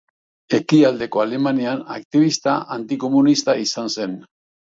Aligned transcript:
Ekialdeko 0.59 1.21
Alemanian 1.23 1.83
aktibista 1.97 2.57
antikomunista 2.79 3.57
izan 3.67 3.95
zen. 3.99 4.19